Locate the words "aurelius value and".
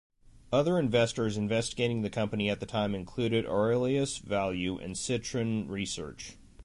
3.45-4.97